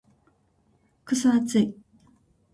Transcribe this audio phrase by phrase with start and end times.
[1.05, 1.75] クソ暑い。